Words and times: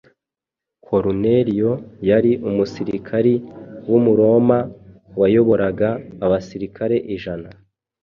Koruneliyo 0.85 1.71
yari 2.09 2.31
umusirikari 2.49 3.33
w’Umuroma 3.89 4.59
wayoboraga 5.19 5.89
abasirikare 6.25 6.95
ijana 7.15 7.49